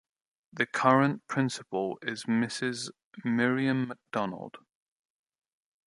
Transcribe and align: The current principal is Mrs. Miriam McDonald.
The 0.51 0.65
current 0.65 1.27
principal 1.27 1.99
is 2.01 2.23
Mrs. 2.23 2.89
Miriam 3.23 3.87
McDonald. 3.89 4.57